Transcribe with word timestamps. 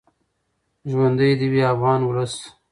ژوندی 0.89 1.31
دې 1.39 1.47
وي 1.51 1.61
افغان 1.73 1.99
ولس. 2.03 2.33